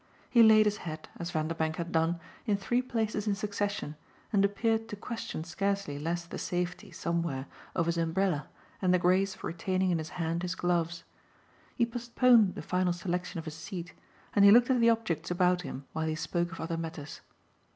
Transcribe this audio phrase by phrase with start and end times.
[0.31, 3.95] He laid his hat, as Vanderbank had done, in three places in succession
[4.33, 8.47] and appeared to question scarcely less the safety, somewhere, of his umbrella
[8.81, 11.03] and the grace of retaining in his hand his gloves.
[11.75, 13.93] He postponed the final selection of a seat
[14.35, 17.21] and he looked at the objects about him while he spoke of other matters.